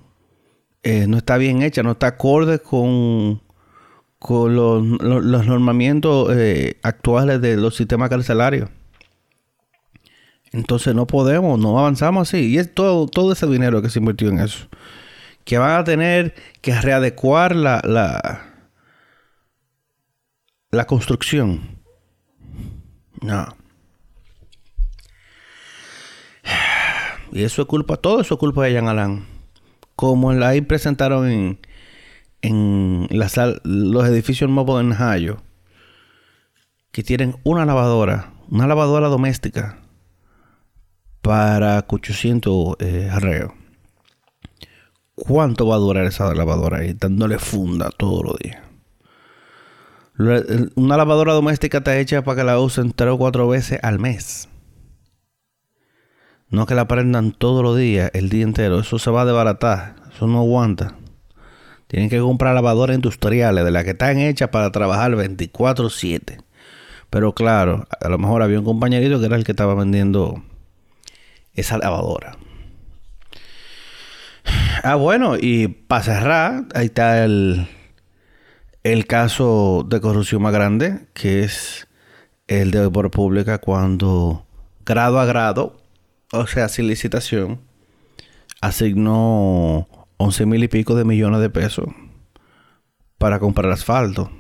eh, 0.83 1.07
no 1.07 1.19
está 1.19 1.37
bien 1.37 1.63
hecha, 1.63 1.83
no 1.83 1.93
está 1.93 2.07
acorde 2.09 2.59
con, 2.59 3.43
con 4.19 4.57
los, 4.57 4.83
normamientos 5.47 6.35
eh, 6.35 6.79
actuales 6.83 7.43
de 7.43 7.59
los 7.59 7.77
sistemas 7.77 8.09
carcelarios. 8.09 8.71
Entonces 10.53 10.95
no 10.95 11.07
podemos, 11.07 11.61
no 11.61 11.79
avanzamos 11.79 12.29
así. 12.29 12.47
Y 12.47 12.59
es 12.59 12.73
todo, 12.73 13.07
todo 13.07 13.33
ese 13.33 13.47
dinero 13.47 13.83
que 13.83 13.91
se 13.91 13.99
invirtió 13.99 14.31
en 14.31 14.39
eso 14.39 14.69
que 15.45 15.59
van 15.59 15.81
a 15.81 15.85
tener 15.85 16.35
que 16.61 16.81
readecuar 16.81 17.57
la, 17.57 17.81
la, 17.85 18.67
la 20.71 20.87
construcción. 20.87 21.79
No. 23.21 23.61
Y 27.33 27.43
eso 27.43 27.63
es 27.63 27.69
culpa, 27.69 27.97
todo 27.97 28.21
eso 28.21 28.35
es 28.35 28.41
culpa 28.41 28.65
de 28.65 28.75
Jan 28.75 28.89
Alan. 28.89 29.27
Como 29.95 30.31
ahí 30.31 30.61
presentaron 30.63 31.29
en, 31.29 31.59
en 32.43 33.09
la 33.11 33.29
los 33.65 34.07
edificios 34.07 34.51
nuevos 34.51 34.81
en 34.81 34.93
Hayo, 34.93 35.43
que 36.91 37.03
tienen 37.03 37.37
una 37.45 37.65
lavadora, 37.65 38.33
una 38.49 38.67
lavadora 38.67 39.09
doméstica 39.09 39.79
para 41.23 41.85
800 41.89 42.77
eh, 42.81 43.09
arreos. 43.13 43.53
¿Cuánto 45.21 45.67
va 45.67 45.75
a 45.77 45.79
durar 45.79 46.07
esa 46.07 46.35
lavadora 46.35 46.79
ahí? 46.79 46.95
Dándole 46.95 47.39
funda 47.39 47.91
todos 47.91 48.25
los 48.25 48.39
días. 48.39 48.63
Una 50.75 50.97
lavadora 50.97 51.35
doméstica 51.35 51.79
está 51.79 51.99
hecha 51.99 52.23
para 52.23 52.37
que 52.37 52.45
la 52.45 52.59
usen 52.59 52.93
tres 52.93 53.11
o 53.11 53.19
cuatro 53.19 53.47
veces 53.47 53.79
al 53.83 53.99
mes. 53.99 54.49
No 56.49 56.67
que 56.67 56.75
la 56.75 56.89
prendan 56.89 57.33
todos 57.33 57.63
los 57.63 57.77
días, 57.77 58.11
el 58.15 58.31
día 58.31 58.45
entero. 58.45 58.81
Eso 58.81 58.99
se 58.99 59.11
va 59.11 59.23
a 59.23 59.25
desbaratar. 59.27 59.97
Eso 60.15 60.27
no 60.27 60.41
aguanta. 60.41 60.97
Tienen 61.87 62.09
que 62.09 62.19
comprar 62.19 62.55
lavadoras 62.55 62.97
industriales 62.97 63.65
de 63.65 63.71
las 63.71 63.85
que 63.85 63.91
están 63.91 64.19
hechas 64.19 64.49
para 64.49 64.73
trabajar 64.73 65.13
24-7. 65.13 66.43
Pero 67.11 67.35
claro, 67.35 67.87
a 68.01 68.09
lo 68.09 68.19
mejor 68.19 68.43
había 68.43 68.59
un 68.59 68.65
compañerito 68.65 69.21
que 69.21 69.27
era 69.27 69.37
el 69.37 69.45
que 69.45 69.53
estaba 69.53 69.75
vendiendo 69.75 70.43
esa 71.55 71.77
lavadora. 71.77 72.37
Ah, 74.83 74.95
bueno, 74.95 75.37
y 75.39 75.69
para 75.69 76.03
cerrar, 76.03 76.67
ahí 76.75 76.87
está 76.87 77.23
el, 77.25 77.69
el 78.83 79.07
caso 79.07 79.85
de 79.87 80.01
corrupción 80.01 80.41
más 80.41 80.55
grande, 80.55 81.07
que 81.13 81.45
es 81.45 81.87
el 82.47 82.71
de 82.71 82.89
por 82.89 83.11
pública 83.11 83.59
cuando 83.59 84.47
grado 84.87 85.21
a 85.21 85.27
grado, 85.27 85.77
o 86.33 86.47
sea, 86.47 86.69
sin 86.71 86.87
licitación, 86.89 87.61
asignó 88.63 89.87
11 90.17 90.47
mil 90.47 90.65
y 90.65 90.69
pico 90.69 90.95
de 90.95 91.05
millones 91.05 91.41
de 91.43 91.51
pesos 91.51 91.89
para 93.19 93.39
comprar 93.39 93.71
asfalto. 93.71 94.31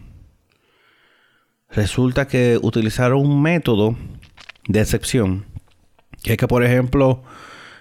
Resulta 1.68 2.26
que 2.26 2.58
utilizaron 2.62 3.20
un 3.20 3.42
método 3.42 3.94
de 4.66 4.80
excepción, 4.80 5.44
que 6.22 6.32
es 6.32 6.38
que, 6.38 6.48
por 6.48 6.64
ejemplo, 6.64 7.22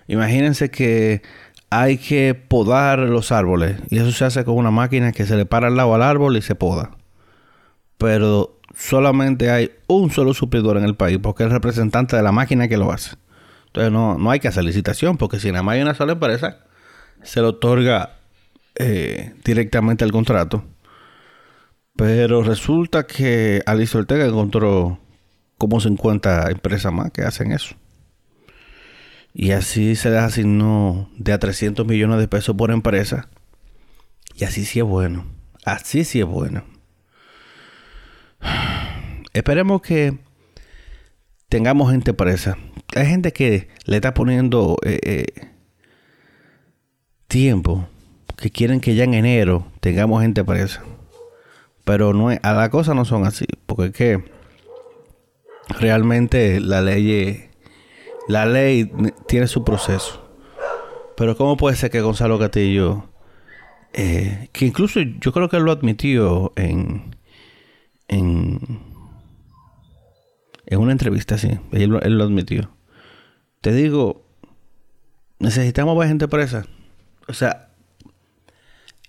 imagínense 0.07 0.69
que 0.69 1.21
hay 1.69 1.97
que 1.97 2.35
podar 2.35 2.99
los 2.99 3.31
árboles. 3.31 3.77
Y 3.89 3.97
eso 3.97 4.11
se 4.11 4.25
hace 4.25 4.43
con 4.43 4.55
una 4.55 4.71
máquina 4.71 5.11
que 5.11 5.25
se 5.25 5.35
le 5.35 5.45
para 5.45 5.67
al 5.67 5.75
lado 5.75 5.93
al 5.95 6.03
árbol 6.03 6.37
y 6.37 6.41
se 6.41 6.55
poda. 6.55 6.91
Pero 7.97 8.59
solamente 8.75 9.51
hay 9.51 9.71
un 9.87 10.11
solo 10.11 10.33
suplidor 10.33 10.77
en 10.77 10.83
el 10.83 10.95
país 10.95 11.19
porque 11.21 11.43
es 11.43 11.51
representante 11.51 12.15
de 12.15 12.23
la 12.23 12.31
máquina 12.31 12.67
que 12.67 12.77
lo 12.77 12.91
hace. 12.91 13.15
Entonces 13.67 13.91
no, 13.91 14.17
no 14.17 14.31
hay 14.31 14.39
que 14.39 14.47
hacer 14.47 14.63
licitación 14.63 15.17
porque 15.17 15.39
si 15.39 15.51
nada 15.51 15.63
más 15.63 15.75
hay 15.75 15.81
una 15.81 15.93
sola 15.93 16.13
empresa, 16.13 16.59
se 17.21 17.41
le 17.41 17.47
otorga 17.47 18.17
eh, 18.75 19.33
directamente 19.43 20.05
el 20.05 20.11
contrato. 20.11 20.63
Pero 21.95 22.43
resulta 22.43 23.05
que 23.05 23.61
Alice 23.65 23.97
Ortega 23.97 24.25
encontró 24.25 24.99
como 25.57 25.81
50 25.81 26.49
empresas 26.49 26.93
más 26.93 27.11
que 27.11 27.23
hacen 27.23 27.51
eso. 27.51 27.75
Y 29.33 29.51
así 29.51 29.95
se 29.95 30.09
les 30.09 30.19
asignó 30.19 31.09
de 31.17 31.33
a 31.33 31.39
300 31.39 31.85
millones 31.85 32.19
de 32.19 32.27
pesos 32.27 32.55
por 32.55 32.71
empresa. 32.71 33.29
Y 34.35 34.43
así 34.43 34.65
sí 34.65 34.79
es 34.79 34.85
bueno. 34.85 35.25
Así 35.65 36.03
sí 36.03 36.19
es 36.19 36.25
bueno. 36.25 36.63
Esperemos 39.33 39.81
que 39.81 40.17
tengamos 41.49 41.91
gente 41.91 42.13
presa. 42.13 42.57
Hay 42.95 43.05
gente 43.05 43.31
que 43.31 43.69
le 43.85 43.97
está 43.97 44.13
poniendo 44.13 44.77
eh, 44.83 44.99
eh, 45.03 45.25
tiempo. 47.27 47.87
Que 48.35 48.49
quieren 48.49 48.79
que 48.79 48.95
ya 48.95 49.03
en 49.03 49.13
enero 49.13 49.67
tengamos 49.81 50.21
gente 50.21 50.43
presa. 50.43 50.81
Pero 51.83 52.13
no 52.13 52.29
a 52.29 52.53
la 52.53 52.69
cosa 52.69 52.93
no 52.93 53.05
son 53.05 53.25
así. 53.25 53.45
Porque 53.65 53.85
es 53.85 53.91
que 53.91 54.23
realmente 55.79 56.59
la 56.59 56.81
ley 56.81 57.48
la 58.29 58.45
ley 58.45 58.91
tiene 59.27 59.47
su 59.47 59.63
proceso. 59.63 60.23
Pero 61.17 61.35
¿cómo 61.35 61.57
puede 61.57 61.75
ser 61.75 61.89
que 61.89 61.99
Gonzalo 61.99 62.37
Castillo, 62.37 63.09
eh, 63.91 64.49
que 64.53 64.67
incluso 64.67 64.99
yo 64.99 65.33
creo 65.33 65.49
que 65.49 65.59
lo 65.59 65.71
admitió 65.71 66.53
en, 66.55 67.15
en, 68.07 68.81
en 70.67 70.79
una 70.79 70.91
entrevista, 70.91 71.39
sí, 71.39 71.57
él, 71.71 71.99
él 72.03 72.17
lo 72.19 72.23
admitió. 72.23 72.69
Te 73.61 73.73
digo, 73.73 74.23
necesitamos 75.39 75.97
ver 75.97 76.09
gente 76.09 76.27
presa. 76.27 76.67
O 77.27 77.33
sea, 77.33 77.71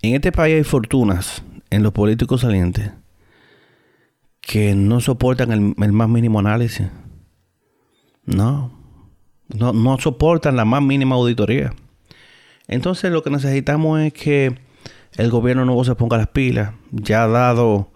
en 0.01 0.15
este 0.15 0.33
país 0.33 0.57
hay 0.57 0.65
fortunas 0.65 1.43
en 1.69 1.83
los 1.83 1.93
políticos 1.93 2.41
salientes 2.41 2.91
que 4.41 4.75
no 4.75 5.03
soportan 5.03 5.53
el, 5.53 5.75
el 5.77 5.93
más 5.93 6.09
mínimo 6.09 6.39
análisis. 6.39 6.89
No. 8.25 8.80
No, 9.55 9.99
soportan 9.99 10.57
la 10.57 10.65
más 10.65 10.83
mínima 10.83 11.17
auditoría. 11.17 11.73
Entonces 12.69 13.11
lo 13.11 13.23
que 13.23 13.31
necesitamos 13.31 14.01
es 14.01 14.13
que 14.13 14.55
el 15.17 15.31
gobierno 15.31 15.65
nuevo 15.65 15.85
se 15.85 15.95
ponga 15.95 16.17
las 16.17 16.29
pilas. 16.29 16.73
Ya 16.91 17.25
ha 17.25 17.29
dado, 17.29 17.91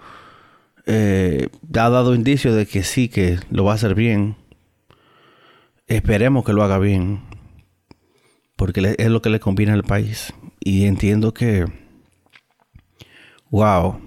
eh, 0.86 1.48
dado 1.62 2.14
indicios 2.14 2.54
de 2.56 2.66
que 2.66 2.82
sí, 2.82 3.08
que 3.08 3.38
lo 3.50 3.64
va 3.64 3.72
a 3.72 3.74
hacer 3.76 3.94
bien. 3.94 4.36
Esperemos 5.86 6.44
que 6.44 6.52
lo 6.52 6.62
haga 6.64 6.78
bien. 6.78 7.22
Porque 8.56 8.94
es 8.98 9.08
lo 9.08 9.22
que 9.22 9.30
le 9.30 9.40
conviene 9.40 9.72
al 9.72 9.84
país. 9.84 10.32
Y 10.60 10.86
entiendo 10.86 11.34
que, 11.34 11.66
wow, 13.50 14.00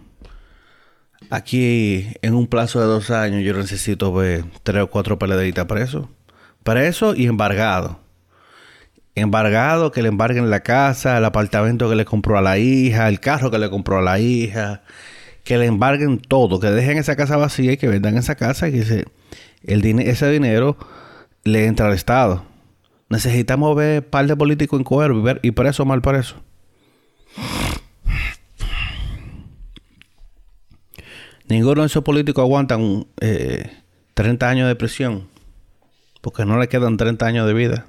Aquí, 1.30 2.08
en 2.22 2.36
un 2.36 2.48
plazo 2.48 2.80
de 2.80 2.86
dos 2.86 3.12
años, 3.12 3.44
yo 3.44 3.54
necesito 3.54 4.14
ver 4.14 4.46
tres 4.64 4.84
o 4.84 4.88
cuatro 4.88 5.20
peladeritas 5.20 5.66
presos. 5.66 6.08
Preso 6.68 7.16
y 7.16 7.28
embargado. 7.28 7.98
Embargado, 9.16 9.94
que 9.94 10.02
le 10.02 10.10
embarguen 10.10 10.50
la 10.50 10.60
casa, 10.60 11.18
el 11.18 11.24
apartamento 11.24 11.90
que 11.90 11.96
le 11.96 12.04
compró 12.04 12.38
a 12.38 12.42
la 12.42 12.58
hija, 12.58 13.08
el 13.08 13.22
carro 13.22 13.50
que 13.50 13.58
le 13.58 13.70
compró 13.70 14.00
a 14.00 14.02
la 14.02 14.20
hija. 14.20 14.82
Que 15.46 15.58
le 15.58 15.66
embarguen 15.66 16.20
todo, 16.20 16.60
que 16.60 16.70
dejen 16.70 16.98
esa 16.98 17.16
casa 17.16 17.38
vacía 17.38 17.72
y 17.72 17.78
que 17.78 17.88
vendan 17.88 18.18
esa 18.18 18.36
casa 18.36 18.68
y 18.68 18.74
que 18.74 18.84
se, 18.84 19.06
el 19.64 19.86
ese 20.02 20.30
dinero 20.30 20.78
le 21.46 21.68
entra 21.68 21.88
al 21.88 21.94
Estado. 21.94 22.44
Necesitamos 23.08 23.74
ver 23.74 24.06
par 24.06 24.28
de 24.28 24.36
políticos 24.36 24.78
en 24.78 24.84
cuero 24.84 25.18
y, 25.18 25.22
ver, 25.22 25.40
y 25.44 25.52
preso 25.52 25.86
mal 25.86 26.02
preso. 26.02 26.36
Ninguno 31.48 31.84
de 31.84 31.88
esos 31.88 32.04
políticos 32.04 32.42
aguantan 32.42 33.08
30 33.16 34.46
eh, 34.46 34.50
años 34.50 34.68
de 34.68 34.76
prisión. 34.76 35.37
Porque 36.28 36.44
no 36.44 36.60
le 36.60 36.68
quedan 36.68 36.98
30 36.98 37.26
años 37.26 37.48
de 37.48 37.54
vida. 37.54 37.86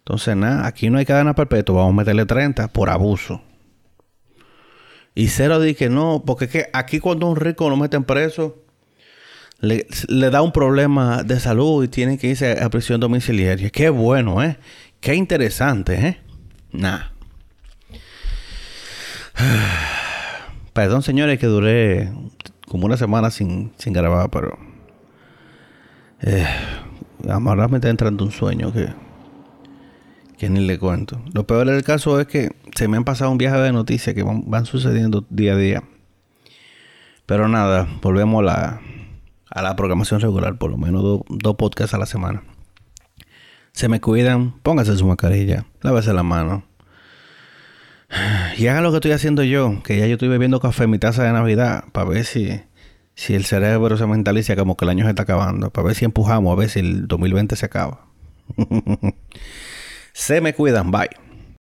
Entonces, 0.00 0.36
nada, 0.36 0.66
aquí 0.66 0.90
no 0.90 0.98
hay 0.98 1.06
cadena 1.06 1.34
perpetua. 1.34 1.76
Vamos 1.76 1.94
a 1.94 1.96
meterle 1.96 2.26
30 2.26 2.68
por 2.68 2.90
abuso. 2.90 3.40
Y 5.14 5.28
cero 5.28 5.58
dice 5.58 5.74
que 5.74 5.88
no, 5.88 6.22
porque 6.26 6.44
es 6.44 6.68
aquí 6.74 7.00
cuando 7.00 7.26
un 7.26 7.36
rico 7.36 7.70
lo 7.70 7.78
meten 7.78 8.04
preso, 8.04 8.62
le, 9.60 9.86
da 10.30 10.42
un 10.42 10.52
problema 10.52 11.22
de 11.22 11.40
salud 11.40 11.82
y 11.82 11.88
tiene 11.88 12.18
que 12.18 12.26
irse 12.26 12.62
a 12.62 12.68
prisión 12.68 13.00
domiciliaria. 13.00 13.70
Qué 13.70 13.88
bueno, 13.88 14.42
¿eh? 14.42 14.58
Qué 15.00 15.14
interesante, 15.14 15.94
¿eh? 15.94 16.20
Nah. 16.72 17.04
Perdón, 20.74 21.02
señores, 21.02 21.38
que 21.38 21.46
duré 21.46 22.12
como 22.68 22.84
una 22.84 22.98
semana 22.98 23.30
sin, 23.30 23.72
sin 23.78 23.94
grabar, 23.94 24.28
pero... 24.28 24.58
Eh, 26.20 26.46
ahora 27.28 27.68
me 27.68 27.76
está 27.78 27.88
entrando 27.88 28.24
un 28.24 28.32
sueño 28.32 28.72
que... 28.72 28.88
Que 30.38 30.50
ni 30.50 30.60
le 30.60 30.78
cuento. 30.78 31.22
Lo 31.32 31.46
peor 31.46 31.66
del 31.66 31.82
caso 31.82 32.20
es 32.20 32.26
que 32.26 32.50
se 32.74 32.88
me 32.88 32.98
han 32.98 33.04
pasado 33.04 33.30
un 33.30 33.38
viaje 33.38 33.56
de 33.56 33.72
noticias 33.72 34.14
que 34.14 34.22
van, 34.22 34.66
sucediendo 34.66 35.24
día 35.30 35.54
a 35.54 35.56
día. 35.56 35.82
Pero 37.24 37.48
nada, 37.48 37.88
volvemos 38.02 38.40
a 38.40 38.44
la, 38.44 38.80
a 39.48 39.62
la 39.62 39.76
programación 39.76 40.20
regular, 40.20 40.58
por 40.58 40.70
lo 40.70 40.76
menos 40.76 41.22
dos 41.30 41.56
podcasts 41.56 41.94
a 41.94 41.98
la 41.98 42.04
semana. 42.04 42.42
Se 43.72 43.88
me 43.88 44.00
cuidan, 44.00 44.52
póngase 44.62 44.94
su 44.96 45.06
mascarilla, 45.06 45.64
lávese 45.80 46.12
la 46.12 46.22
mano. 46.22 46.64
Y 48.58 48.68
hagan 48.68 48.82
lo 48.82 48.90
que 48.90 48.96
estoy 48.96 49.12
haciendo 49.12 49.42
yo, 49.42 49.82
que 49.82 49.98
ya 49.98 50.06
yo 50.06 50.14
estoy 50.14 50.28
bebiendo 50.28 50.60
café 50.60 50.84
en 50.84 50.90
mi 50.90 50.98
taza 50.98 51.24
de 51.24 51.32
Navidad, 51.32 51.84
para 51.92 52.08
ver 52.08 52.24
si, 52.24 52.60
si 53.16 53.34
el 53.34 53.46
cerebro 53.46 53.96
se 53.96 54.06
mentaliza 54.06 54.54
como 54.54 54.76
que 54.76 54.84
el 54.84 54.90
año 54.90 55.04
se 55.04 55.10
está 55.10 55.22
acabando, 55.22 55.70
para 55.70 55.88
ver 55.88 55.96
si 55.96 56.04
empujamos, 56.04 56.52
a 56.52 56.54
ver 56.54 56.68
si 56.68 56.80
el 56.80 57.08
2020 57.08 57.56
se 57.56 57.66
acaba. 57.66 58.06
se 60.12 60.40
me 60.40 60.54
cuidan, 60.54 60.90
bye. 60.90 61.08